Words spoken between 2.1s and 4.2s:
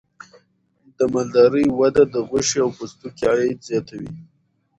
د غوښې او پوستکي عاید زیاتوي.